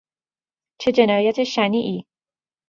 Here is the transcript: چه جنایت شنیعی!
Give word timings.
چه 0.81 0.91
جنایت 0.91 1.43
شنیعی! 1.43 2.03